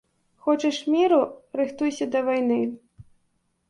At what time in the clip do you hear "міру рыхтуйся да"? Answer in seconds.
0.95-2.27